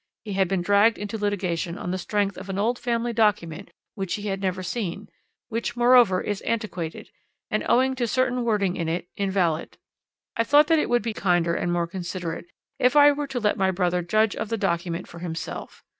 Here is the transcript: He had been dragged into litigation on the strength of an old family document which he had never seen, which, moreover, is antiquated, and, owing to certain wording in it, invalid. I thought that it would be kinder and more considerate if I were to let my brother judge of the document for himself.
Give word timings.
He 0.23 0.33
had 0.33 0.47
been 0.47 0.63
dragged 0.63 0.97
into 0.97 1.15
litigation 1.19 1.77
on 1.77 1.91
the 1.91 1.99
strength 1.99 2.35
of 2.35 2.49
an 2.49 2.57
old 2.57 2.79
family 2.79 3.13
document 3.13 3.69
which 3.93 4.15
he 4.15 4.23
had 4.23 4.41
never 4.41 4.63
seen, 4.63 5.09
which, 5.47 5.77
moreover, 5.77 6.21
is 6.21 6.41
antiquated, 6.41 7.11
and, 7.51 7.63
owing 7.69 7.93
to 7.97 8.07
certain 8.07 8.43
wording 8.43 8.75
in 8.75 8.89
it, 8.89 9.09
invalid. 9.15 9.77
I 10.35 10.43
thought 10.43 10.65
that 10.69 10.79
it 10.79 10.89
would 10.89 11.03
be 11.03 11.13
kinder 11.13 11.53
and 11.53 11.71
more 11.71 11.85
considerate 11.85 12.47
if 12.79 12.95
I 12.95 13.11
were 13.11 13.27
to 13.27 13.39
let 13.39 13.57
my 13.59 13.69
brother 13.69 14.01
judge 14.01 14.35
of 14.35 14.49
the 14.49 14.57
document 14.57 15.07
for 15.07 15.19
himself. 15.19 15.83